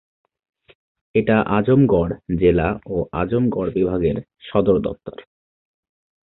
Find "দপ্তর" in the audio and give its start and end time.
4.79-5.17